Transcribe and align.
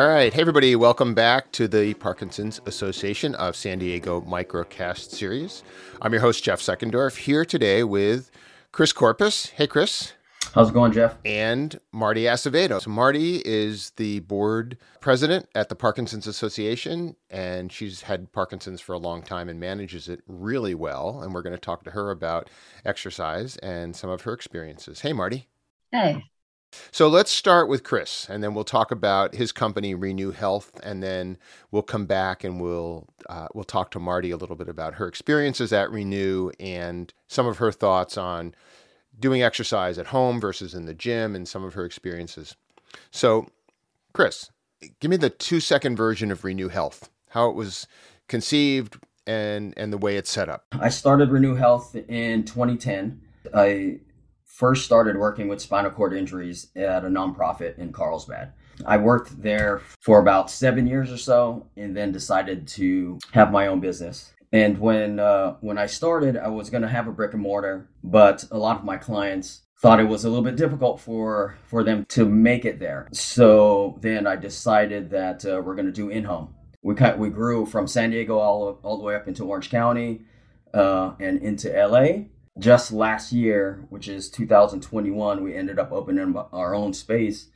All 0.00 0.08
right. 0.08 0.32
Hey, 0.32 0.40
everybody. 0.40 0.74
Welcome 0.76 1.12
back 1.12 1.52
to 1.52 1.68
the 1.68 1.92
Parkinson's 1.92 2.58
Association 2.64 3.34
of 3.34 3.54
San 3.54 3.80
Diego 3.80 4.22
Microcast 4.22 5.10
series. 5.10 5.62
I'm 6.00 6.14
your 6.14 6.22
host, 6.22 6.42
Jeff 6.42 6.58
Seckendorf, 6.58 7.18
here 7.18 7.44
today 7.44 7.84
with 7.84 8.30
Chris 8.72 8.94
Corpuz. 8.94 9.50
Hey, 9.50 9.66
Chris. 9.66 10.14
How's 10.54 10.70
it 10.70 10.72
going, 10.72 10.92
Jeff? 10.92 11.18
And 11.26 11.78
Marty 11.92 12.22
Acevedo. 12.22 12.80
So, 12.80 12.88
Marty 12.88 13.42
is 13.44 13.90
the 13.98 14.20
board 14.20 14.78
president 15.02 15.50
at 15.54 15.68
the 15.68 15.76
Parkinson's 15.76 16.26
Association, 16.26 17.14
and 17.28 17.70
she's 17.70 18.00
had 18.00 18.32
Parkinson's 18.32 18.80
for 18.80 18.94
a 18.94 18.98
long 18.98 19.20
time 19.20 19.50
and 19.50 19.60
manages 19.60 20.08
it 20.08 20.22
really 20.26 20.74
well. 20.74 21.20
And 21.20 21.34
we're 21.34 21.42
going 21.42 21.52
to 21.54 21.60
talk 21.60 21.84
to 21.84 21.90
her 21.90 22.10
about 22.10 22.48
exercise 22.86 23.58
and 23.58 23.94
some 23.94 24.08
of 24.08 24.22
her 24.22 24.32
experiences. 24.32 25.00
Hey, 25.00 25.12
Marty. 25.12 25.48
Hey. 25.92 26.29
So 26.92 27.08
let's 27.08 27.30
start 27.30 27.68
with 27.68 27.82
Chris, 27.82 28.26
and 28.28 28.42
then 28.42 28.54
we'll 28.54 28.64
talk 28.64 28.90
about 28.90 29.34
his 29.34 29.52
company, 29.52 29.94
Reneu 29.94 30.32
Health, 30.34 30.70
and 30.82 31.02
then 31.02 31.36
we'll 31.70 31.82
come 31.82 32.06
back 32.06 32.44
and 32.44 32.60
we'll 32.60 33.08
uh, 33.28 33.48
we'll 33.54 33.64
talk 33.64 33.90
to 33.92 33.98
Marty 33.98 34.30
a 34.30 34.36
little 34.36 34.56
bit 34.56 34.68
about 34.68 34.94
her 34.94 35.06
experiences 35.06 35.72
at 35.72 35.88
Reneu 35.88 36.52
and 36.60 37.12
some 37.28 37.46
of 37.46 37.58
her 37.58 37.72
thoughts 37.72 38.16
on 38.16 38.54
doing 39.18 39.42
exercise 39.42 39.98
at 39.98 40.06
home 40.08 40.40
versus 40.40 40.74
in 40.74 40.86
the 40.86 40.94
gym, 40.94 41.34
and 41.34 41.46
some 41.48 41.64
of 41.64 41.74
her 41.74 41.84
experiences. 41.84 42.56
So, 43.10 43.48
Chris, 44.12 44.50
give 45.00 45.10
me 45.10 45.16
the 45.16 45.30
two 45.30 45.60
second 45.60 45.96
version 45.96 46.30
of 46.30 46.42
Reneu 46.42 46.70
Health, 46.70 47.10
how 47.30 47.48
it 47.48 47.54
was 47.54 47.86
conceived 48.28 48.98
and 49.26 49.74
and 49.76 49.92
the 49.92 49.98
way 49.98 50.16
it's 50.16 50.30
set 50.30 50.48
up. 50.48 50.66
I 50.72 50.88
started 50.88 51.30
Reneu 51.30 51.56
Health 51.58 51.94
in 52.08 52.44
2010. 52.44 53.20
I 53.54 54.00
first 54.50 54.84
started 54.84 55.16
working 55.16 55.48
with 55.48 55.60
spinal 55.60 55.90
cord 55.90 56.12
injuries 56.12 56.68
at 56.76 57.04
a 57.04 57.08
nonprofit 57.08 57.78
in 57.78 57.92
Carlsbad. 57.92 58.52
I 58.84 58.96
worked 58.96 59.40
there 59.42 59.80
for 60.00 60.20
about 60.20 60.50
seven 60.50 60.86
years 60.86 61.12
or 61.12 61.16
so, 61.16 61.66
and 61.76 61.96
then 61.96 62.12
decided 62.12 62.66
to 62.68 63.18
have 63.32 63.52
my 63.52 63.66
own 63.66 63.80
business. 63.80 64.32
And 64.52 64.78
when 64.78 65.20
uh, 65.20 65.54
when 65.60 65.78
I 65.78 65.86
started, 65.86 66.36
I 66.36 66.48
was 66.48 66.70
going 66.70 66.82
to 66.82 66.88
have 66.88 67.06
a 67.06 67.12
brick 67.12 67.34
and 67.34 67.42
mortar, 67.42 67.88
but 68.02 68.44
a 68.50 68.58
lot 68.58 68.78
of 68.78 68.84
my 68.84 68.96
clients 68.96 69.62
thought 69.78 70.00
it 70.00 70.08
was 70.08 70.24
a 70.24 70.28
little 70.28 70.44
bit 70.44 70.56
difficult 70.56 71.00
for 71.00 71.56
for 71.66 71.84
them 71.84 72.04
to 72.08 72.26
make 72.26 72.64
it 72.64 72.80
there. 72.80 73.08
So 73.12 73.98
then 74.00 74.26
I 74.26 74.36
decided 74.36 75.10
that 75.10 75.44
uh, 75.44 75.62
we're 75.64 75.76
going 75.76 75.86
to 75.86 75.92
do 75.92 76.08
in 76.08 76.24
home. 76.24 76.54
We 76.82 76.94
cut, 76.94 77.18
we 77.18 77.30
grew 77.30 77.66
from 77.66 77.86
San 77.86 78.10
Diego 78.10 78.38
all 78.38 78.80
all 78.82 78.98
the 78.98 79.04
way 79.04 79.14
up 79.14 79.28
into 79.28 79.44
Orange 79.44 79.70
County 79.70 80.22
uh, 80.74 81.12
and 81.20 81.40
into 81.42 81.70
LA 81.70 82.24
just 82.58 82.92
last 82.92 83.32
year, 83.32 83.84
which 83.88 84.08
is 84.08 84.30
2021, 84.30 85.42
we 85.42 85.54
ended 85.54 85.78
up 85.78 85.92
opening 85.92 86.36
our 86.52 86.74
own 86.74 86.92
space 86.92 87.48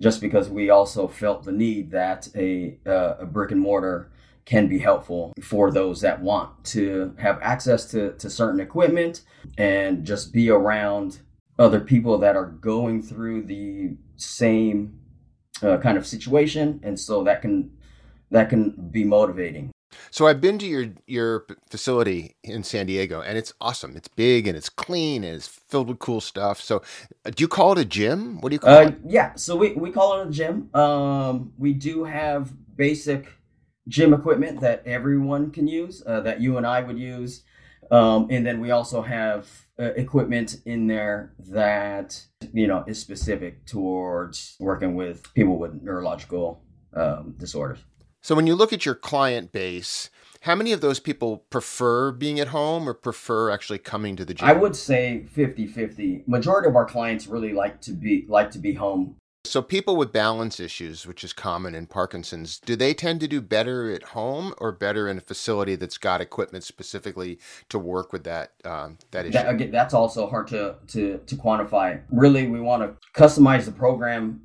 just 0.00 0.20
because 0.20 0.48
we 0.48 0.70
also 0.70 1.08
felt 1.08 1.44
the 1.44 1.52
need 1.52 1.90
that 1.90 2.28
a, 2.36 2.78
uh, 2.86 3.14
a 3.20 3.26
brick 3.26 3.50
and 3.50 3.60
mortar 3.60 4.10
can 4.44 4.68
be 4.68 4.78
helpful 4.78 5.32
for 5.40 5.70
those 5.70 6.00
that 6.02 6.20
want 6.20 6.64
to 6.64 7.14
have 7.18 7.38
access 7.40 7.86
to, 7.90 8.12
to 8.14 8.28
certain 8.28 8.60
equipment 8.60 9.22
and 9.56 10.04
just 10.04 10.32
be 10.32 10.50
around 10.50 11.20
other 11.58 11.80
people 11.80 12.18
that 12.18 12.36
are 12.36 12.46
going 12.46 13.02
through 13.02 13.42
the 13.42 13.96
same 14.16 15.00
uh, 15.62 15.78
kind 15.78 15.96
of 15.96 16.06
situation. 16.06 16.80
And 16.82 16.98
so 16.98 17.24
that 17.24 17.40
can 17.40 17.70
that 18.30 18.50
can 18.50 18.70
be 18.90 19.04
motivating 19.04 19.70
so 20.10 20.26
I've 20.26 20.40
been 20.40 20.58
to 20.58 20.66
your 20.66 20.86
your 21.06 21.46
facility 21.68 22.36
in 22.42 22.62
San 22.62 22.86
Diego, 22.86 23.20
and 23.20 23.36
it's 23.36 23.52
awesome. 23.60 23.96
It's 23.96 24.08
big 24.08 24.46
and 24.46 24.56
it's 24.56 24.68
clean 24.68 25.24
and 25.24 25.36
it's 25.36 25.48
filled 25.48 25.88
with 25.88 25.98
cool 25.98 26.20
stuff. 26.20 26.60
So, 26.60 26.82
uh, 27.24 27.30
do 27.30 27.42
you 27.42 27.48
call 27.48 27.72
it 27.72 27.78
a 27.78 27.84
gym? 27.84 28.40
What 28.40 28.50
do 28.50 28.54
you 28.54 28.60
call 28.60 28.74
uh, 28.74 28.88
it? 28.88 28.98
Yeah, 29.06 29.34
so 29.34 29.56
we 29.56 29.72
we 29.72 29.90
call 29.90 30.20
it 30.20 30.28
a 30.28 30.30
gym. 30.30 30.74
Um, 30.74 31.52
we 31.58 31.72
do 31.72 32.04
have 32.04 32.52
basic 32.76 33.28
gym 33.88 34.14
equipment 34.14 34.60
that 34.60 34.82
everyone 34.86 35.50
can 35.50 35.68
use, 35.68 36.02
uh, 36.06 36.20
that 36.20 36.40
you 36.40 36.56
and 36.56 36.66
I 36.66 36.80
would 36.80 36.98
use, 36.98 37.42
um, 37.90 38.28
and 38.30 38.46
then 38.46 38.60
we 38.60 38.70
also 38.70 39.02
have 39.02 39.48
uh, 39.78 39.84
equipment 39.96 40.56
in 40.64 40.86
there 40.86 41.34
that 41.50 42.20
you 42.52 42.66
know 42.66 42.84
is 42.86 43.00
specific 43.00 43.66
towards 43.66 44.56
working 44.60 44.94
with 44.94 45.32
people 45.34 45.58
with 45.58 45.82
neurological 45.82 46.62
um, 46.94 47.34
disorders. 47.38 47.80
So 48.24 48.34
when 48.34 48.46
you 48.46 48.54
look 48.54 48.72
at 48.72 48.86
your 48.86 48.94
client 48.94 49.52
base, 49.52 50.08
how 50.40 50.54
many 50.54 50.72
of 50.72 50.80
those 50.80 50.98
people 50.98 51.44
prefer 51.50 52.10
being 52.10 52.40
at 52.40 52.48
home 52.48 52.88
or 52.88 52.94
prefer 52.94 53.50
actually 53.50 53.80
coming 53.80 54.16
to 54.16 54.24
the 54.24 54.32
gym? 54.32 54.48
I 54.48 54.54
would 54.54 54.74
say 54.74 55.26
50-50. 55.36 56.26
Majority 56.26 56.70
of 56.70 56.74
our 56.74 56.86
clients 56.86 57.26
really 57.26 57.52
like 57.52 57.82
to 57.82 57.92
be 57.92 58.24
like 58.26 58.50
to 58.52 58.58
be 58.58 58.72
home. 58.72 59.16
So 59.44 59.60
people 59.60 59.94
with 59.96 60.10
balance 60.10 60.58
issues, 60.58 61.06
which 61.06 61.22
is 61.22 61.34
common 61.34 61.74
in 61.74 61.86
Parkinson's, 61.86 62.58
do 62.60 62.76
they 62.76 62.94
tend 62.94 63.20
to 63.20 63.28
do 63.28 63.42
better 63.42 63.92
at 63.92 64.02
home 64.02 64.54
or 64.56 64.72
better 64.72 65.06
in 65.06 65.18
a 65.18 65.20
facility 65.20 65.76
that's 65.76 65.98
got 65.98 66.22
equipment 66.22 66.64
specifically 66.64 67.38
to 67.68 67.78
work 67.78 68.10
with 68.10 68.24
that 68.24 68.52
um, 68.64 68.96
that 69.10 69.26
issue? 69.26 69.34
That, 69.34 69.50
again, 69.50 69.70
that's 69.70 69.92
also 69.92 70.30
hard 70.30 70.46
to, 70.48 70.76
to 70.86 71.18
to 71.18 71.36
quantify. 71.36 72.00
Really, 72.10 72.46
we 72.46 72.62
want 72.62 72.82
to 72.84 72.96
customize 73.20 73.66
the 73.66 73.72
program 73.72 74.40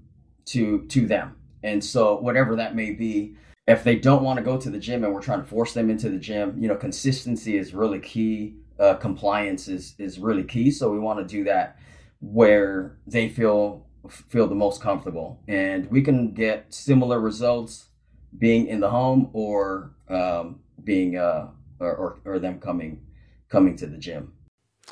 to 0.47 0.85
to 0.87 1.07
them, 1.07 1.37
and 1.63 1.81
so 1.81 2.17
whatever 2.17 2.57
that 2.57 2.75
may 2.75 2.91
be, 2.91 3.37
if 3.69 3.83
they 3.83 3.95
don't 3.95 4.23
want 4.23 4.37
to 4.37 4.43
go 4.43 4.57
to 4.57 4.69
the 4.69 4.79
gym 4.79 5.03
and 5.03 5.13
we're 5.13 5.21
trying 5.21 5.41
to 5.41 5.47
force 5.47 5.73
them 5.73 5.91
into 5.91 6.09
the 6.09 6.17
gym, 6.17 6.57
you 6.59 6.67
know, 6.67 6.75
consistency 6.75 7.55
is 7.55 7.73
really 7.73 7.99
key. 7.99 8.55
Uh, 8.79 8.95
compliance 8.95 9.67
is 9.67 9.93
is 9.99 10.19
really 10.19 10.43
key. 10.43 10.71
So 10.71 10.89
we 10.91 10.99
want 10.99 11.19
to 11.19 11.25
do 11.25 11.43
that 11.43 11.77
where 12.19 12.97
they 13.05 13.29
feel 13.29 13.85
feel 14.09 14.47
the 14.47 14.55
most 14.55 14.81
comfortable, 14.81 15.39
and 15.47 15.89
we 15.91 16.01
can 16.01 16.33
get 16.33 16.73
similar 16.73 17.19
results 17.19 17.89
being 18.37 18.67
in 18.67 18.79
the 18.79 18.89
home 18.89 19.29
or 19.33 19.91
um, 20.07 20.61
being 20.83 21.17
uh, 21.17 21.49
or, 21.79 21.95
or 21.95 22.19
or 22.25 22.39
them 22.39 22.59
coming 22.59 23.05
coming 23.49 23.75
to 23.75 23.85
the 23.85 23.97
gym. 23.97 24.33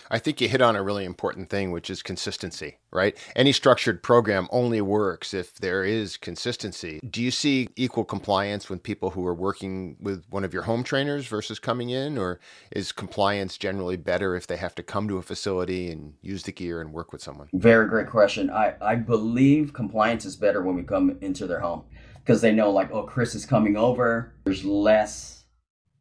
I 0.09 0.19
think 0.19 0.41
you 0.41 0.47
hit 0.47 0.62
on 0.62 0.75
a 0.75 0.84
really 0.84 1.06
important 1.06 1.50
thing, 1.50 1.72
which 1.72 1.90
is 1.90 2.02
consistency, 2.02 2.78
right? 2.91 3.18
Any 3.35 3.52
structured 3.52 4.03
program 4.03 4.47
only 4.52 4.81
works 4.81 5.34
if 5.34 5.56
there 5.56 5.84
is 5.84 6.18
consistency. 6.18 7.00
Do 7.09 7.22
you 7.22 7.31
see 7.31 7.69
equal 7.75 8.06
compliance 8.06 8.69
with 8.69 8.84
people 8.84 9.12
who 9.12 9.25
are 9.25 9.34
working 9.34 9.97
with 10.00 10.25
one 10.30 10.44
of 10.44 10.53
your 10.53 10.63
home 10.63 10.84
trainers 10.84 11.28
versus 11.28 11.59
coming 11.59 11.90
in? 11.90 12.18
Or 12.18 12.40
is 12.72 12.91
compliance 12.91 13.57
generally 13.57 13.97
better 13.97 14.36
if 14.36 14.47
they 14.47 14.57
have 14.57 14.75
to 14.75 14.84
come 14.84 15.07
to 15.07 15.18
a 15.18 15.22
facility 15.22 15.91
and 15.91 16.13
use 16.22 16.44
the 16.44 16.52
gear 16.52 16.81
and 16.81 16.94
work 16.94 17.12
with 17.12 17.22
someone? 17.22 17.50
Very 17.53 17.88
great 17.88 18.09
question. 18.09 18.50
I, 18.50 18.75
I 18.81 18.96
believe 18.96 19.74
compliance 19.74 20.25
is 20.25 20.36
better 20.36 20.62
when 20.62 20.75
we 20.75 20.84
come 20.84 21.18
into 21.22 21.47
their 21.47 21.59
home 21.59 21.84
because 22.16 22.41
they 22.41 22.52
know, 22.52 22.72
like, 22.72 22.91
oh, 22.91 23.03
Chris 23.03 23.36
is 23.36 23.46
coming 23.46 23.78
over. 23.78 24.34
There's 24.44 24.66
less 24.66 25.46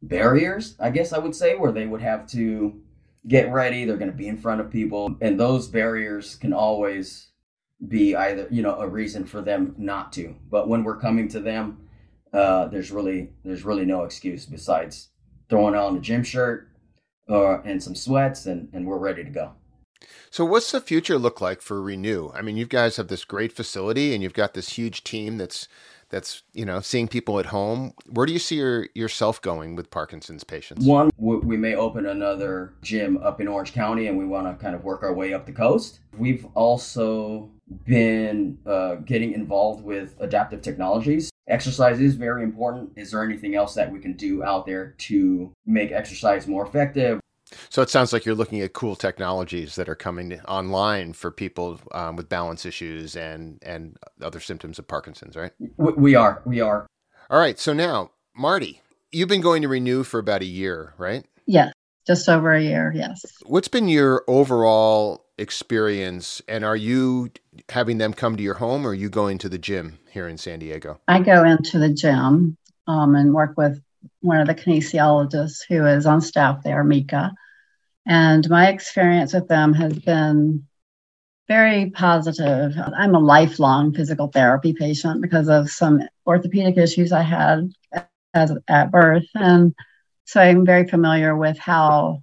barriers, 0.01 0.75
I 0.79 0.89
guess 0.89 1.13
I 1.13 1.17
would 1.17 1.35
say, 1.35 1.55
where 1.55 1.71
they 1.71 1.85
would 1.85 2.01
have 2.01 2.27
to 2.27 2.81
get 3.27 3.51
ready. 3.51 3.85
They're 3.85 3.97
going 3.97 4.11
to 4.11 4.17
be 4.17 4.27
in 4.27 4.37
front 4.37 4.61
of 4.61 4.71
people. 4.71 5.15
And 5.21 5.39
those 5.39 5.67
barriers 5.67 6.35
can 6.35 6.53
always 6.53 7.27
be 7.87 8.15
either, 8.15 8.47
you 8.49 8.61
know, 8.61 8.79
a 8.79 8.87
reason 8.87 9.25
for 9.25 9.41
them 9.41 9.75
not 9.77 10.11
to. 10.13 10.35
But 10.49 10.67
when 10.67 10.83
we're 10.83 10.99
coming 10.99 11.27
to 11.29 11.39
them, 11.39 11.87
uh, 12.33 12.67
there's 12.67 12.91
really 12.91 13.29
there's 13.43 13.63
really 13.63 13.85
no 13.85 14.03
excuse 14.03 14.45
besides 14.45 15.09
throwing 15.49 15.75
on 15.75 15.95
a 15.95 15.99
gym 15.99 16.23
shirt 16.23 16.69
uh, 17.29 17.61
and 17.61 17.81
some 17.81 17.95
sweats 17.95 18.45
and, 18.45 18.69
and 18.73 18.85
we're 18.85 18.97
ready 18.97 19.23
to 19.23 19.29
go. 19.29 19.53
So, 20.29 20.45
what's 20.45 20.71
the 20.71 20.81
future 20.81 21.17
look 21.17 21.41
like 21.41 21.61
for 21.61 21.81
Reneu? 21.81 22.31
I 22.35 22.41
mean, 22.41 22.57
you 22.57 22.65
guys 22.65 22.97
have 22.97 23.07
this 23.07 23.25
great 23.25 23.51
facility 23.51 24.13
and 24.13 24.21
you've 24.21 24.33
got 24.33 24.53
this 24.53 24.69
huge 24.69 25.03
team 25.03 25.37
that's 25.37 25.67
that's 26.09 26.43
you 26.53 26.65
know 26.65 26.79
seeing 26.79 27.07
people 27.07 27.39
at 27.39 27.47
home 27.47 27.93
where 28.09 28.25
do 28.25 28.33
you 28.33 28.39
see 28.39 28.55
your, 28.55 28.87
yourself 28.95 29.41
going 29.41 29.75
with 29.75 29.89
parkinson's 29.91 30.43
patients? 30.43 30.85
One 30.85 31.09
we 31.17 31.57
may 31.57 31.75
open 31.75 32.05
another 32.05 32.73
gym 32.81 33.17
up 33.17 33.41
in 33.41 33.47
orange 33.47 33.73
county 33.73 34.07
and 34.07 34.17
we 34.17 34.25
want 34.25 34.47
to 34.47 34.63
kind 34.63 34.75
of 34.75 34.83
work 34.83 35.03
our 35.03 35.13
way 35.13 35.33
up 35.33 35.45
the 35.45 35.51
coast. 35.51 35.99
We've 36.17 36.45
also 36.55 37.49
been 37.85 38.57
uh, 38.65 38.95
getting 38.95 39.33
involved 39.33 39.83
with 39.83 40.15
adaptive 40.19 40.61
technologies. 40.61 41.29
Exercise 41.47 41.99
is 41.99 42.15
very 42.15 42.43
important. 42.43 42.91
Is 42.95 43.11
there 43.11 43.23
anything 43.23 43.55
else 43.55 43.73
that 43.75 43.91
we 43.91 43.99
can 43.99 44.13
do 44.13 44.43
out 44.43 44.65
there 44.65 44.95
to 44.97 45.51
make 45.65 45.91
exercise 45.91 46.47
more 46.47 46.65
effective 46.65 47.19
so 47.69 47.81
it 47.81 47.89
sounds 47.89 48.13
like 48.13 48.25
you're 48.25 48.35
looking 48.35 48.61
at 48.61 48.73
cool 48.73 48.95
technologies 48.95 49.75
that 49.75 49.87
are 49.87 49.95
coming 49.95 50.39
online 50.41 51.13
for 51.13 51.31
people 51.31 51.79
um, 51.91 52.15
with 52.15 52.29
balance 52.29 52.65
issues 52.65 53.15
and 53.15 53.59
and 53.61 53.97
other 54.21 54.39
symptoms 54.39 54.79
of 54.79 54.87
Parkinson's, 54.87 55.35
right? 55.35 55.51
We 55.77 56.15
are. 56.15 56.41
We 56.45 56.61
are. 56.61 56.87
All 57.29 57.39
right. 57.39 57.59
So 57.59 57.73
now, 57.73 58.11
Marty, 58.35 58.81
you've 59.11 59.29
been 59.29 59.41
going 59.41 59.61
to 59.61 59.67
Reneu 59.67 60.05
for 60.05 60.19
about 60.19 60.41
a 60.41 60.45
year, 60.45 60.93
right? 60.97 61.25
Yes, 61.45 61.73
just 62.05 62.27
over 62.27 62.53
a 62.53 62.61
year. 62.61 62.91
Yes. 62.95 63.25
What's 63.45 63.67
been 63.67 63.87
your 63.87 64.23
overall 64.27 65.25
experience, 65.37 66.41
and 66.47 66.65
are 66.65 66.75
you 66.75 67.31
having 67.69 67.97
them 67.97 68.13
come 68.13 68.35
to 68.37 68.43
your 68.43 68.55
home, 68.55 68.85
or 68.85 68.91
are 68.91 68.95
you 68.95 69.09
going 69.09 69.37
to 69.39 69.49
the 69.49 69.57
gym 69.57 69.99
here 70.09 70.27
in 70.27 70.37
San 70.37 70.59
Diego? 70.59 70.99
I 71.07 71.19
go 71.19 71.43
into 71.43 71.79
the 71.79 71.89
gym 71.89 72.57
um, 72.87 73.15
and 73.15 73.33
work 73.33 73.53
with 73.57 73.81
one 74.21 74.39
of 74.39 74.47
the 74.47 74.55
kinesiologists 74.55 75.61
who 75.67 75.85
is 75.85 76.05
on 76.05 76.21
staff 76.21 76.63
there, 76.63 76.83
Mika. 76.83 77.33
And 78.05 78.49
my 78.49 78.69
experience 78.69 79.33
with 79.33 79.47
them 79.47 79.73
has 79.73 79.97
been 79.99 80.65
very 81.47 81.89
positive. 81.91 82.73
I'm 82.77 83.15
a 83.15 83.19
lifelong 83.19 83.93
physical 83.93 84.27
therapy 84.27 84.73
patient 84.73 85.21
because 85.21 85.47
of 85.49 85.69
some 85.69 86.01
orthopedic 86.25 86.77
issues 86.77 87.11
I 87.11 87.21
had 87.21 87.71
as, 88.33 88.51
at 88.67 88.91
birth. 88.91 89.25
And 89.33 89.73
so 90.25 90.41
I'm 90.41 90.65
very 90.65 90.87
familiar 90.87 91.35
with 91.35 91.57
how 91.57 92.21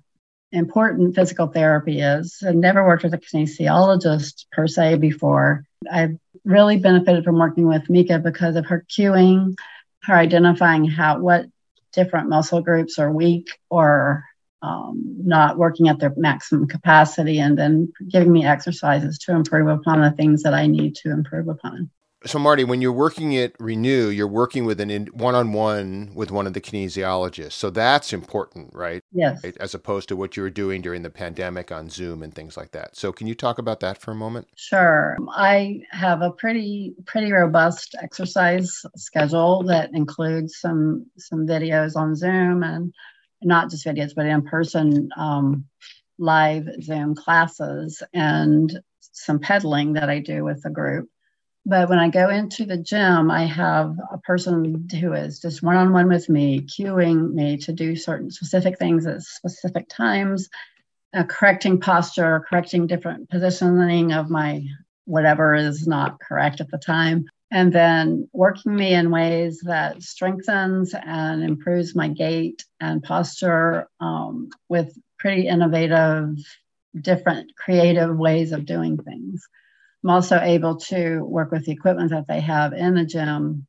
important 0.53 1.15
physical 1.15 1.49
therapy 1.49 2.01
is. 2.01 2.43
I 2.47 2.53
never 2.53 2.87
worked 2.87 3.03
with 3.03 3.15
a 3.15 3.19
kinesiologist 3.19 4.47
per 4.53 4.67
se 4.67 4.97
before. 4.97 5.65
I've 5.91 6.17
really 6.45 6.79
benefited 6.79 7.25
from 7.25 7.39
working 7.39 7.67
with 7.67 7.91
Mika 7.91 8.19
because 8.19 8.57
of 8.57 8.67
her 8.67 8.85
cueing, 8.89 9.55
her 10.03 10.15
identifying 10.15 10.85
how 10.85 11.19
what 11.19 11.47
different 11.95 12.29
muscle 12.29 12.61
groups 12.61 12.99
are 12.99 13.13
weak 13.13 13.49
or 13.71 14.25
um, 14.63 15.17
not 15.19 15.59
working 15.59 15.89
at 15.89 15.99
their 15.99 16.13
maximum 16.17 16.67
capacity, 16.67 17.39
and 17.39 17.59
then 17.59 17.93
giving 18.09 18.33
me 18.33 18.47
exercises 18.47 19.19
to 19.19 19.33
improve 19.33 19.69
upon 19.69 20.01
the 20.01 20.11
things 20.11 20.43
that 20.43 20.55
I 20.55 20.67
need 20.67 20.95
to 20.97 21.11
improve 21.11 21.49
upon 21.49 21.91
so 22.27 22.39
Marty, 22.39 22.65
when 22.65 22.81
you're 22.81 22.93
working 22.93 23.37
at 23.37 23.57
Reneu, 23.59 24.15
you're 24.15 24.27
working 24.27 24.65
with 24.65 24.81
an 24.81 25.07
one-on-one 25.07 26.13
with 26.15 26.31
one 26.31 26.47
of 26.47 26.55
the 26.55 26.61
kinesiologists. 26.61 27.53
So 27.53 27.71
that's 27.71 28.13
important, 28.13 28.71
right? 28.73 29.03
Yes. 29.13 29.45
As 29.61 29.75
opposed 29.75 30.09
to 30.09 30.17
what 30.17 30.37
you 30.37 30.43
were 30.43 30.51
doing 30.51 30.81
during 30.81 31.03
the 31.03 31.11
pandemic 31.11 31.71
on 31.71 31.91
Zoom 31.91 32.23
and 32.23 32.35
things 32.35 32.57
like 32.57 32.71
that. 32.73 32.97
So 32.97 33.13
can 33.13 33.27
you 33.27 33.35
talk 33.35 33.59
about 33.59 33.81
that 33.81 34.01
for 34.01 34.13
a 34.13 34.15
moment? 34.15 34.49
Sure. 34.57 35.17
I 35.31 35.83
have 35.91 36.23
a 36.23 36.31
pretty 36.31 36.95
pretty 37.07 37.33
robust 37.33 37.95
exercise 38.01 38.83
schedule 38.97 39.63
that 39.65 39.91
includes 39.93 40.59
some 40.59 41.07
some 41.19 41.47
videos 41.47 41.97
on 41.97 42.17
Zoom 42.17 42.63
and 42.63 42.95
not 43.43 43.71
just 43.71 43.85
videos, 43.87 44.15
but 44.15 44.27
in 44.27 44.43
person 44.43 45.11
um, 45.17 45.67
live 46.19 46.67
Zoom 46.83 47.15
classes 47.15 48.03
and 48.13 48.81
some 49.01 49.39
pedaling 49.39 49.93
that 49.93 50.09
I 50.09 50.19
do 50.19 50.45
with 50.45 50.63
the 50.63 50.71
group 50.71 51.09
but 51.67 51.89
when 51.89 51.99
I 51.99 52.09
go 52.09 52.29
into 52.29 52.67
the 52.67 52.77
gym, 52.77 53.31
I 53.31 53.45
have 53.47 53.97
a 54.13 54.19
person 54.19 54.89
who 54.91 55.13
is 55.15 55.41
just 55.41 55.63
one 55.63 55.77
on 55.77 55.93
one 55.93 56.09
with 56.09 56.29
me, 56.29 56.61
cueing 56.61 57.33
me 57.33 57.57
to 57.59 57.73
do 57.73 57.97
certain 57.97 58.31
specific 58.31 58.79
things 58.79 59.07
at 59.07 59.23
specific 59.23 59.89
times, 59.89 60.51
uh, 61.15 61.25
correcting 61.25 61.81
posture, 61.81 62.45
correcting 62.49 62.87
different 62.87 63.31
positioning 63.31 64.13
of 64.13 64.29
my 64.29 64.63
whatever 65.07 65.55
is 65.55 65.87
not 65.87 66.21
correct 66.21 66.61
at 66.61 66.71
the 66.71 66.79
time, 66.79 67.25
and 67.51 67.73
then 67.73 68.29
working 68.33 68.75
me 68.75 68.93
in 68.93 69.11
ways 69.11 69.61
that 69.61 70.03
strengthens 70.03 70.95
and 70.95 71.43
improves 71.43 71.95
my 71.95 72.09
gait 72.09 72.65
and 72.81 73.03
posture 73.03 73.89
um, 74.01 74.51
with 74.69 74.99
pretty 75.19 75.49
innovative, 75.49 76.37
different, 77.01 77.57
creative 77.57 78.15
ways 78.17 78.53
of 78.53 78.67
doing 78.67 78.99
things. 78.99 79.47
I'm 80.05 80.11
also 80.11 80.39
able 80.39 80.77
to 80.77 81.21
work 81.21 81.51
with 81.51 81.65
the 81.65 81.73
equipment 81.73 82.11
that 82.11 82.27
they 82.29 82.41
have 82.41 82.75
in 82.75 82.95
the 82.95 83.07
gym 83.07 83.67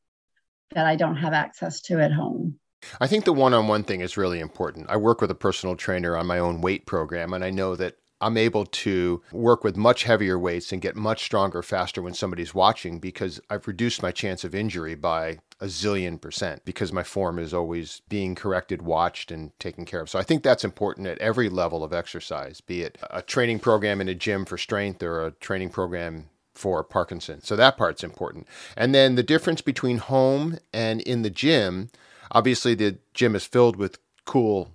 that 0.74 0.86
I 0.86 0.94
don't 0.94 1.16
have 1.16 1.32
access 1.32 1.80
to 1.82 1.98
at 2.00 2.12
home. 2.12 2.58
I 3.00 3.06
think 3.06 3.24
the 3.24 3.32
one 3.32 3.54
on 3.54 3.68
one 3.68 3.84
thing 3.84 4.02
is 4.02 4.18
really 4.18 4.40
important. 4.40 4.86
I 4.90 4.98
work 4.98 5.22
with 5.22 5.30
a 5.30 5.34
personal 5.34 5.76
trainer 5.76 6.14
on 6.14 6.26
my 6.26 6.38
own 6.38 6.60
weight 6.60 6.84
program, 6.86 7.32
and 7.32 7.42
I 7.42 7.50
know 7.50 7.74
that 7.76 7.94
I'm 8.26 8.36
able 8.36 8.66
to 8.66 9.22
work 9.30 9.62
with 9.62 9.76
much 9.76 10.02
heavier 10.02 10.36
weights 10.36 10.72
and 10.72 10.82
get 10.82 10.96
much 10.96 11.22
stronger 11.22 11.62
faster 11.62 12.02
when 12.02 12.12
somebody's 12.12 12.52
watching 12.52 12.98
because 12.98 13.40
I've 13.48 13.68
reduced 13.68 14.02
my 14.02 14.10
chance 14.10 14.42
of 14.42 14.52
injury 14.52 14.96
by 14.96 15.38
a 15.60 15.66
zillion 15.66 16.20
percent 16.20 16.64
because 16.64 16.92
my 16.92 17.04
form 17.04 17.38
is 17.38 17.54
always 17.54 18.02
being 18.08 18.34
corrected, 18.34 18.82
watched, 18.82 19.30
and 19.30 19.56
taken 19.60 19.84
care 19.84 20.00
of. 20.00 20.10
So 20.10 20.18
I 20.18 20.24
think 20.24 20.42
that's 20.42 20.64
important 20.64 21.06
at 21.06 21.18
every 21.18 21.48
level 21.48 21.84
of 21.84 21.92
exercise, 21.92 22.60
be 22.60 22.82
it 22.82 22.98
a 23.10 23.22
training 23.22 23.60
program 23.60 24.00
in 24.00 24.08
a 24.08 24.14
gym 24.14 24.44
for 24.44 24.58
strength 24.58 25.04
or 25.04 25.24
a 25.24 25.30
training 25.30 25.70
program 25.70 26.28
for 26.52 26.82
Parkinson. 26.82 27.42
So 27.42 27.54
that 27.54 27.76
part's 27.76 28.02
important. 28.02 28.48
And 28.76 28.92
then 28.92 29.14
the 29.14 29.22
difference 29.22 29.60
between 29.60 29.98
home 29.98 30.58
and 30.72 31.00
in 31.02 31.22
the 31.22 31.30
gym, 31.30 31.90
obviously 32.32 32.74
the 32.74 32.98
gym 33.14 33.36
is 33.36 33.46
filled 33.46 33.76
with 33.76 34.00
cool 34.24 34.72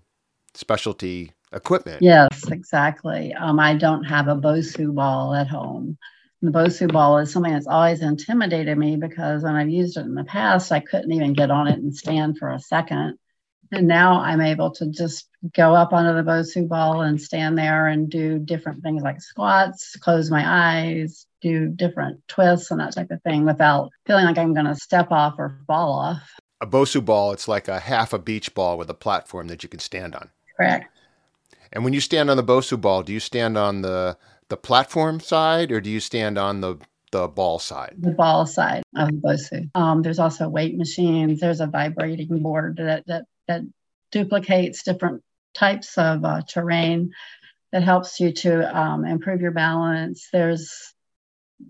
specialty 0.54 1.33
equipment. 1.53 2.01
Yes, 2.01 2.50
exactly. 2.50 3.33
Um, 3.33 3.59
I 3.59 3.75
don't 3.75 4.03
have 4.03 4.27
a 4.27 4.36
Bosu 4.36 4.94
ball 4.94 5.33
at 5.33 5.48
home 5.48 5.98
the 6.42 6.51
Bosu 6.51 6.92
ball 6.92 7.19
is 7.19 7.31
something 7.31 7.53
that's 7.53 7.68
always 7.68 8.01
intimidated 8.01 8.77
me 8.77 8.95
because 8.95 9.44
when 9.44 9.56
I've 9.56 9.69
used 9.69 9.98
it 9.98 10.01
in 10.01 10.15
the 10.15 10.24
past, 10.24 10.71
I 10.71 10.80
couldn't 10.80 11.12
even 11.12 11.33
get 11.33 11.51
on 11.51 11.68
it 11.68 11.77
and 11.77 11.95
stand 11.95 12.39
for 12.39 12.50
a 12.50 12.59
second. 12.59 13.19
And 13.71 13.88
now 13.88 14.19
I'm 14.19 14.42
able 14.42 14.71
to 14.71 14.88
just 14.88 15.30
go 15.56 15.75
up 15.75 15.94
onto 15.94 16.13
the 16.13 16.30
Bosu 16.30 16.68
ball 16.68 17.03
and 17.03 17.21
stand 17.21 17.57
there 17.57 17.88
and 17.88 18.09
do 18.09 18.39
different 18.39 18.81
things 18.81 19.04
like 19.04 19.21
squats, 19.21 19.95
close 19.97 20.31
my 20.31 20.44
eyes, 20.45 21.27
do 21.42 21.68
different 21.68 22.27
twists 22.27 22.71
and 22.71 22.80
that 22.80 22.95
type 22.95 23.12
of 23.12 23.21
thing 23.21 23.45
without 23.45 23.92
feeling 24.07 24.25
like 24.25 24.38
I'm 24.38 24.54
going 24.54 24.65
to 24.65 24.75
step 24.75 25.12
off 25.12 25.36
or 25.38 25.59
fall 25.68 25.94
off. 25.94 26.27
A 26.59 26.68
Bosu 26.68 27.06
ball, 27.06 27.31
it's 27.31 27.47
like 27.47 27.68
a 27.68 27.80
half 27.80 28.13
a 28.13 28.19
beach 28.19 28.54
ball 28.54 28.77
with 28.77 28.89
a 28.89 28.95
platform 28.95 29.47
that 29.47 29.63
you 29.63 29.69
can 29.69 29.80
stand 29.80 30.15
on. 30.15 30.31
Correct. 30.57 30.88
And 31.71 31.83
when 31.83 31.94
you 31.94 32.01
stand 32.01 32.29
on 32.29 32.38
the 32.38 32.44
Bosu 32.44 32.79
ball, 32.79 33.03
do 33.03 33.13
you 33.13 33.19
stand 33.19 33.57
on 33.57 33.81
the 33.81 34.18
the 34.50 34.57
platform 34.57 35.21
side, 35.21 35.71
or 35.71 35.79
do 35.79 35.89
you 35.89 36.00
stand 36.00 36.38
on 36.38 36.62
the 36.62 36.77
the 37.12 37.27
ball 37.27 37.59
side? 37.59 37.95
The 38.00 38.12
ball 38.12 38.45
side 38.45 38.83
of 38.95 39.07
the 39.07 39.13
Bosu. 39.18 39.69
Um, 39.75 40.01
there's 40.01 40.19
also 40.19 40.50
weight 40.50 40.77
machines. 40.77 41.39
There's 41.39 41.62
a 41.62 41.68
vibrating 41.68 42.41
board 42.41 42.77
that 42.77 43.06
that 43.07 43.25
that 43.47 43.62
duplicates 44.12 44.83
different 44.83 45.23
types 45.53 45.97
of 45.97 46.25
uh, 46.25 46.41
terrain 46.47 47.12
that 47.71 47.83
helps 47.83 48.19
you 48.19 48.33
to 48.33 48.77
um, 48.77 49.06
improve 49.06 49.41
your 49.41 49.51
balance. 49.51 50.27
There's 50.31 50.94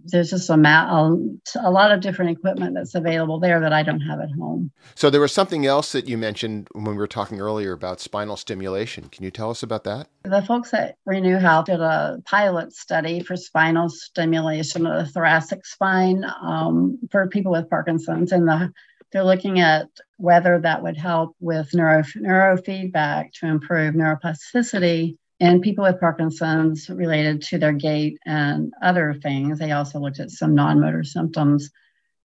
there's 0.06 0.30
just 0.30 0.50
a, 0.50 0.58
ma- 0.58 1.10
a, 1.10 1.18
a, 1.60 1.72
lot 1.72 1.92
of 1.92 2.02
different 2.02 2.32
equipment 2.32 2.76
that's 2.76 2.96
available 2.96 3.40
there 3.40 3.60
that 3.60 3.74
I 3.74 3.84
don't 3.84 4.02
have 4.02 4.20
at 4.20 4.30
home. 4.38 4.72
So 4.96 5.10
there 5.10 5.22
was 5.22 5.32
something 5.32 5.66
else 5.66 5.92
that 5.92 6.08
you 6.08 6.18
mentioned 6.18 6.68
when 6.74 6.86
we 6.86 6.96
were 6.96 7.08
talking 7.08 7.40
earlier 7.40 7.74
about 7.74 8.00
spinal 8.00 8.38
stimulation. 8.38 9.10
Can 9.10 9.24
you 9.24 9.32
tell 9.32 9.50
us 9.50 9.64
about 9.64 9.84
that? 9.86 10.08
The 10.24 10.42
folks 10.42 10.74
at 10.74 10.96
Reneu 11.08 11.40
Health 11.40 11.66
did 11.66 11.80
a 11.80 12.22
pilot 12.26 12.74
study 12.74 13.22
for 13.22 13.36
spinal 13.36 13.90
stimulation 13.90 14.86
of 14.86 15.06
the 15.06 15.12
thoracic 15.12 15.66
spine 15.66 16.26
um, 16.42 17.00
for 17.12 17.28
people 17.28 17.52
with 17.52 17.70
Parkinson's, 17.70 18.32
and 18.32 18.48
the, 18.48 18.72
they're 19.12 19.24
looking 19.24 19.60
at 19.60 19.88
whether 20.18 20.60
that 20.60 20.84
would 20.84 20.98
help 20.98 21.36
with 21.40 21.74
neuro, 21.74 22.04
neurofeedback 22.16 23.32
to 23.34 23.48
improve 23.48 23.96
neuroplasticity 23.96 25.18
and 25.42 25.64
people 25.64 25.84
with 25.84 26.00
Parkinson's 26.00 26.88
related 26.88 27.42
to 27.42 27.58
their 27.58 27.74
gait 27.74 28.20
and 28.26 28.72
other 28.82 29.16
things. 29.22 29.58
They 29.58 29.72
also 29.72 30.00
looked 30.00 30.20
at 30.20 30.30
some 30.30 30.54
non 30.54 30.80
motor 30.80 31.04
symptoms 31.04 31.72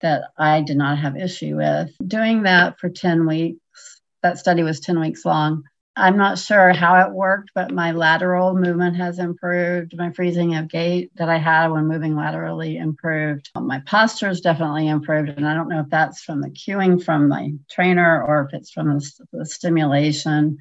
that 0.01 0.25
I 0.37 0.61
did 0.61 0.77
not 0.77 0.99
have 0.99 1.17
issue 1.17 1.57
with. 1.57 1.89
Doing 2.07 2.43
that 2.43 2.79
for 2.79 2.89
10 2.89 3.25
weeks, 3.25 4.01
that 4.21 4.37
study 4.37 4.61
was 4.61 4.79
10 4.79 4.99
weeks 4.99 5.25
long. 5.25 5.63
I'm 5.95 6.15
not 6.15 6.37
sure 6.37 6.73
how 6.73 7.07
it 7.07 7.11
worked, 7.11 7.49
but 7.55 7.71
my 7.71 7.91
lateral 7.91 8.53
movement 8.53 8.97
has 8.97 9.17
improved. 9.17 9.97
My 9.97 10.11
freezing 10.11 10.53
of 10.53 10.67
gait 10.67 11.09
that 11.15 11.27
I 11.27 11.39
had 11.39 11.69
when 11.69 11.87
moving 11.87 12.15
laterally 12.15 12.77
improved. 12.77 13.49
My 13.55 13.79
posture 13.79 14.29
is 14.29 14.41
definitely 14.41 14.89
improved. 14.89 15.29
And 15.29 15.47
I 15.47 15.55
don't 15.55 15.69
know 15.69 15.79
if 15.79 15.89
that's 15.89 16.21
from 16.21 16.41
the 16.41 16.51
cueing 16.51 17.03
from 17.03 17.29
my 17.29 17.53
trainer 17.67 18.21
or 18.21 18.43
if 18.43 18.53
it's 18.53 18.69
from 18.69 18.89
the, 18.89 19.11
the 19.33 19.45
stimulation 19.47 20.59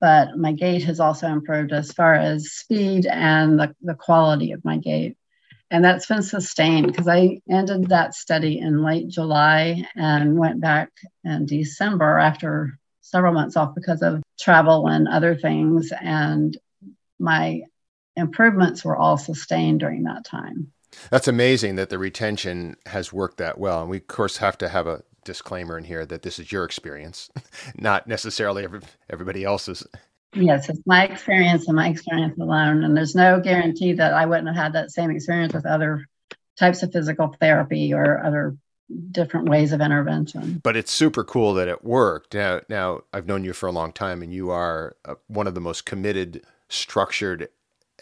but 0.00 0.36
my 0.36 0.52
gait 0.52 0.84
has 0.84 1.00
also 1.00 1.28
improved 1.28 1.72
as 1.72 1.92
far 1.92 2.14
as 2.14 2.52
speed 2.52 3.06
and 3.06 3.58
the, 3.58 3.74
the 3.82 3.94
quality 3.94 4.52
of 4.52 4.64
my 4.64 4.78
gait. 4.78 5.16
And 5.70 5.84
that's 5.84 6.06
been 6.06 6.22
sustained 6.22 6.86
because 6.86 7.08
I 7.08 7.40
ended 7.50 7.88
that 7.88 8.14
study 8.14 8.58
in 8.58 8.82
late 8.82 9.08
July 9.08 9.84
and 9.94 10.38
went 10.38 10.60
back 10.60 10.90
in 11.24 11.44
December 11.44 12.18
after 12.18 12.78
several 13.02 13.34
months 13.34 13.56
off 13.56 13.74
because 13.74 14.02
of 14.02 14.22
travel 14.40 14.88
and 14.88 15.08
other 15.08 15.34
things. 15.34 15.92
And 16.00 16.56
my 17.18 17.62
improvements 18.16 18.84
were 18.84 18.96
all 18.96 19.18
sustained 19.18 19.80
during 19.80 20.04
that 20.04 20.24
time. 20.24 20.72
That's 21.10 21.28
amazing 21.28 21.76
that 21.76 21.90
the 21.90 21.98
retention 21.98 22.76
has 22.86 23.12
worked 23.12 23.36
that 23.38 23.58
well. 23.58 23.82
And 23.82 23.90
we, 23.90 23.98
of 23.98 24.06
course, 24.06 24.38
have 24.38 24.56
to 24.58 24.68
have 24.68 24.86
a 24.86 25.02
disclaimer 25.24 25.78
in 25.78 25.84
here 25.84 26.06
that 26.06 26.22
this 26.22 26.38
is 26.38 26.50
your 26.52 26.64
experience, 26.64 27.30
not 27.76 28.06
necessarily 28.06 28.64
every, 28.64 28.80
everybody 29.10 29.44
else's. 29.44 29.86
Yes, 30.34 30.68
it's 30.68 30.82
my 30.86 31.04
experience 31.04 31.66
and 31.68 31.76
my 31.76 31.88
experience 31.88 32.38
alone. 32.38 32.84
And 32.84 32.96
there's 32.96 33.14
no 33.14 33.40
guarantee 33.40 33.94
that 33.94 34.12
I 34.12 34.26
wouldn't 34.26 34.48
have 34.48 34.56
had 34.56 34.72
that 34.74 34.90
same 34.90 35.10
experience 35.10 35.54
with 35.54 35.66
other 35.66 36.06
types 36.58 36.82
of 36.82 36.92
physical 36.92 37.34
therapy 37.40 37.94
or 37.94 38.22
other 38.24 38.56
different 39.10 39.48
ways 39.48 39.72
of 39.72 39.80
intervention. 39.80 40.60
But 40.62 40.76
it's 40.76 40.90
super 40.90 41.24
cool 41.24 41.54
that 41.54 41.68
it 41.68 41.84
worked. 41.84 42.34
Now, 42.34 42.60
now 42.68 43.02
I've 43.12 43.26
known 43.26 43.44
you 43.44 43.52
for 43.52 43.66
a 43.66 43.72
long 43.72 43.92
time, 43.92 44.22
and 44.22 44.32
you 44.32 44.50
are 44.50 44.96
uh, 45.04 45.14
one 45.26 45.46
of 45.46 45.54
the 45.54 45.60
most 45.60 45.84
committed, 45.86 46.42
structured 46.68 47.48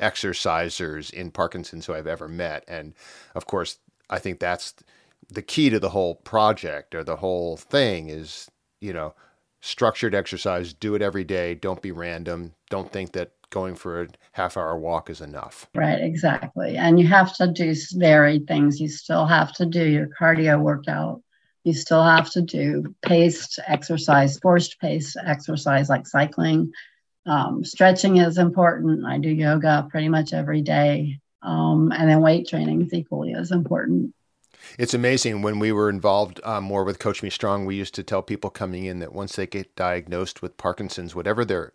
exercisers 0.01 1.13
in 1.13 1.31
Parkinson's 1.31 1.87
who 1.87 1.95
I've 1.95 2.07
ever 2.07 2.29
met. 2.29 2.65
And 2.69 2.95
of 3.35 3.47
course, 3.47 3.79
I 4.09 4.19
think 4.19 4.41
that's 4.41 4.75
the 5.29 5.43
key 5.43 5.71
to 5.71 5.81
the 5.81 5.91
whole 5.91 6.15
project 6.15 6.95
or 6.95 7.03
the 7.03 7.17
whole 7.17 7.57
thing 7.57 8.09
is, 8.09 8.51
you 8.81 8.93
know, 8.93 9.15
structured 9.61 10.15
exercise, 10.15 10.73
do 10.73 10.95
it 10.95 11.03
every 11.03 11.25
day, 11.25 11.55
don't 11.55 11.83
be 11.83 11.91
random, 11.91 12.55
don't 12.71 12.93
think 12.93 13.13
that 13.13 13.33
going 13.51 13.75
for 13.75 14.03
a 14.03 14.09
half 14.33 14.57
hour 14.57 14.79
walk 14.79 15.11
is 15.11 15.21
enough. 15.21 15.69
Right, 15.75 16.01
exactly. 16.01 16.77
And 16.77 16.99
you 16.99 17.07
have 17.07 17.35
to 17.37 17.49
do 17.49 17.75
varied 17.95 18.47
things. 18.47 18.81
You 18.81 18.89
still 18.89 19.27
have 19.27 19.53
to 19.55 19.67
do 19.67 19.85
your 19.85 20.09
cardio 20.09 20.61
workout. 20.61 21.23
You 21.65 21.73
still 21.73 22.03
have 22.03 22.31
to 22.31 22.43
do 22.43 22.95
paced 23.03 23.59
exercise, 23.67 24.39
forced 24.39 24.81
paced 24.81 25.17
exercise 25.25 25.89
like 25.89 26.07
cycling. 26.07 26.73
Um, 27.25 27.65
stretching 27.65 28.19
is 28.19 28.39
important. 28.39 29.05
I 29.05 29.19
do 29.19 29.31
yoga 29.31 29.89
pretty 29.91 30.09
much 30.09 30.33
every 30.33 30.63
day. 30.63 31.19
Um, 31.43 31.93
and 31.93 32.09
then 32.09 32.21
weight 32.21 32.49
training 32.49 32.83
is 32.83 32.93
equally 32.93 33.35
as 33.35 33.51
important. 33.51 34.15
It's 34.79 34.95
amazing 34.95 35.43
when 35.43 35.59
we 35.59 35.73
were 35.73 35.91
involved 35.91 36.41
uh, 36.45 36.61
more 36.61 36.85
with 36.85 36.99
Coach 36.99 37.23
Me 37.23 37.31
Strong. 37.31 37.67
We 37.67 37.77
used 37.77 37.95
to 37.95 38.03
tell 38.03 38.23
people 38.23 38.51
coming 38.51 38.85
in 38.85 38.99
that 39.01 39.13
once 39.13 39.37
they 39.37 39.47
get 39.47 39.75
diagnosed 39.77 40.43
with 40.43 40.57
Parkinson's, 40.57 41.15
whatever 41.15 41.45
their 41.45 41.73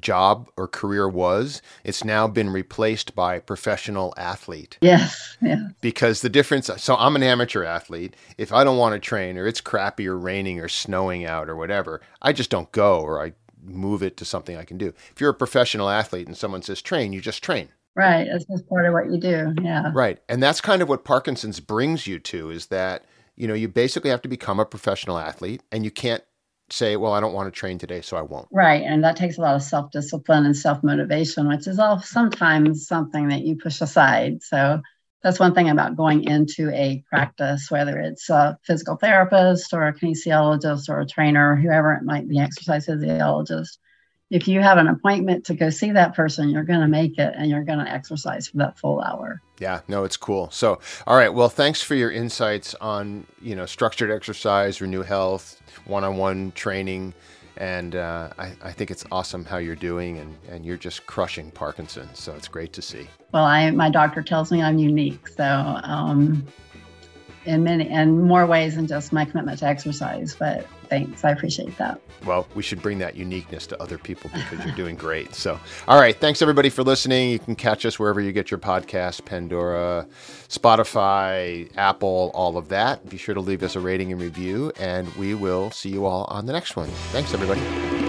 job 0.00 0.48
or 0.56 0.66
career 0.66 1.08
was, 1.08 1.60
it's 1.84 2.04
now 2.04 2.26
been 2.26 2.50
replaced 2.50 3.14
by 3.14 3.38
professional 3.38 4.14
athlete. 4.16 4.78
Yes, 4.80 5.36
yeah. 5.40 5.68
Because 5.80 6.22
the 6.22 6.28
difference, 6.28 6.70
so 6.78 6.96
I'm 6.96 7.16
an 7.16 7.22
amateur 7.22 7.62
athlete. 7.62 8.14
If 8.38 8.52
I 8.52 8.64
don't 8.64 8.78
want 8.78 8.94
to 8.94 8.98
train 8.98 9.36
or 9.36 9.46
it's 9.46 9.60
crappy 9.60 10.08
or 10.08 10.16
raining 10.16 10.60
or 10.60 10.68
snowing 10.68 11.24
out 11.24 11.48
or 11.48 11.56
whatever, 11.56 12.00
I 12.20 12.32
just 12.32 12.50
don't 12.50 12.72
go 12.72 13.00
or 13.00 13.22
I 13.22 13.32
move 13.62 14.02
it 14.02 14.16
to 14.16 14.24
something 14.24 14.56
I 14.56 14.64
can 14.64 14.78
do. 14.78 14.94
If 15.10 15.20
you're 15.20 15.30
a 15.30 15.34
professional 15.34 15.88
athlete 15.88 16.26
and 16.26 16.36
someone 16.36 16.62
says 16.62 16.82
train, 16.82 17.12
you 17.12 17.20
just 17.20 17.42
train. 17.42 17.68
Right. 17.94 18.26
It's 18.26 18.46
just 18.46 18.68
part 18.68 18.86
of 18.86 18.92
what 18.92 19.10
you 19.10 19.18
do. 19.18 19.54
Yeah. 19.62 19.90
Right. 19.94 20.18
And 20.28 20.42
that's 20.42 20.60
kind 20.60 20.82
of 20.82 20.88
what 20.88 21.04
Parkinson's 21.04 21.60
brings 21.60 22.06
you 22.06 22.18
to 22.20 22.50
is 22.50 22.66
that, 22.66 23.04
you 23.36 23.46
know, 23.46 23.54
you 23.54 23.68
basically 23.68 24.10
have 24.10 24.22
to 24.22 24.28
become 24.28 24.60
a 24.60 24.64
professional 24.64 25.18
athlete 25.18 25.62
and 25.70 25.84
you 25.84 25.90
can't 25.90 26.24
say, 26.70 26.96
well, 26.96 27.12
I 27.12 27.20
don't 27.20 27.34
want 27.34 27.52
to 27.52 27.58
train 27.58 27.76
today, 27.78 28.00
so 28.00 28.16
I 28.16 28.22
won't. 28.22 28.48
Right. 28.50 28.82
And 28.82 29.04
that 29.04 29.16
takes 29.16 29.36
a 29.36 29.42
lot 29.42 29.56
of 29.56 29.62
self 29.62 29.90
discipline 29.90 30.46
and 30.46 30.56
self 30.56 30.82
motivation, 30.82 31.48
which 31.48 31.66
is 31.66 31.78
all 31.78 32.00
sometimes 32.00 32.86
something 32.86 33.28
that 33.28 33.42
you 33.42 33.56
push 33.56 33.80
aside. 33.82 34.42
So 34.42 34.80
that's 35.22 35.38
one 35.38 35.54
thing 35.54 35.68
about 35.68 35.96
going 35.96 36.24
into 36.24 36.70
a 36.70 37.04
practice, 37.08 37.70
whether 37.70 38.00
it's 38.00 38.30
a 38.30 38.58
physical 38.64 38.96
therapist 38.96 39.72
or 39.74 39.86
a 39.86 39.92
kinesiologist 39.92 40.88
or 40.88 41.00
a 41.00 41.06
trainer, 41.06 41.56
whoever 41.56 41.92
it 41.92 42.04
might 42.04 42.26
be, 42.26 42.40
exercise 42.40 42.86
physiologist 42.86 43.78
if 44.32 44.48
you 44.48 44.62
have 44.62 44.78
an 44.78 44.88
appointment 44.88 45.44
to 45.44 45.54
go 45.54 45.68
see 45.68 45.92
that 45.92 46.14
person, 46.14 46.48
you're 46.48 46.64
going 46.64 46.80
to 46.80 46.88
make 46.88 47.18
it 47.18 47.34
and 47.36 47.50
you're 47.50 47.62
going 47.62 47.78
to 47.78 47.88
exercise 47.88 48.48
for 48.48 48.56
that 48.56 48.78
full 48.78 49.02
hour. 49.02 49.42
Yeah, 49.60 49.82
no, 49.88 50.04
it's 50.04 50.16
cool. 50.16 50.50
So, 50.50 50.80
all 51.06 51.16
right, 51.16 51.28
well, 51.28 51.50
thanks 51.50 51.82
for 51.82 51.94
your 51.94 52.10
insights 52.10 52.74
on 52.76 53.26
you 53.42 53.54
know 53.54 53.66
structured 53.66 54.10
exercise, 54.10 54.78
Reneu 54.78 55.04
Health, 55.04 55.60
one-on-one 55.84 56.52
training, 56.52 57.12
and 57.58 57.94
uh, 57.94 58.30
I, 58.38 58.52
I 58.62 58.72
think 58.72 58.90
it's 58.90 59.04
awesome 59.12 59.44
how 59.44 59.58
you're 59.58 59.76
doing, 59.76 60.18
and, 60.18 60.36
and 60.48 60.64
you're 60.64 60.78
just 60.78 61.06
crushing 61.06 61.50
Parkinson's. 61.50 62.18
So 62.18 62.34
it's 62.34 62.48
great 62.48 62.72
to 62.72 62.82
see. 62.82 63.06
Well, 63.32 63.44
I 63.44 63.70
my 63.70 63.90
doctor 63.90 64.22
tells 64.22 64.50
me 64.50 64.62
I'm 64.62 64.78
unique, 64.78 65.28
so 65.28 65.44
um, 65.44 66.46
in 67.44 67.64
many 67.64 67.88
and 67.88 68.22
more 68.22 68.46
ways 68.46 68.76
than 68.76 68.86
just 68.86 69.12
my 69.12 69.24
commitment 69.24 69.58
to 69.60 69.66
exercise. 69.66 70.34
But 70.34 70.66
thanks, 70.88 71.24
I 71.24 71.30
appreciate 71.30 71.76
that. 71.78 72.00
Well, 72.24 72.46
we 72.54 72.62
should 72.62 72.80
bring 72.82 72.98
that 72.98 73.16
uniqueness 73.16 73.66
to 73.68 73.82
other 73.82 73.98
people 73.98 74.30
because 74.32 74.64
you're 74.64 74.74
doing 74.74 74.96
great. 74.96 75.34
So, 75.34 75.58
all 75.88 75.98
right, 75.98 76.16
thanks 76.16 76.42
everybody 76.42 76.70
for 76.70 76.82
listening. 76.82 77.30
You 77.30 77.38
can 77.38 77.56
catch 77.56 77.84
us 77.84 77.98
wherever 77.98 78.20
you 78.20 78.32
get 78.32 78.50
your 78.50 78.58
podcast, 78.58 79.24
Pandora, 79.24 80.06
Spotify, 80.48 81.70
Apple, 81.76 82.30
all 82.34 82.56
of 82.56 82.68
that. 82.68 83.08
Be 83.08 83.16
sure 83.16 83.34
to 83.34 83.40
leave 83.40 83.62
us 83.62 83.76
a 83.76 83.80
rating 83.80 84.12
and 84.12 84.20
review, 84.20 84.72
and 84.78 85.12
we 85.14 85.34
will 85.34 85.70
see 85.70 85.88
you 85.88 86.06
all 86.06 86.24
on 86.24 86.46
the 86.46 86.52
next 86.52 86.76
one. 86.76 86.88
Thanks, 87.10 87.34
everybody. 87.34 88.01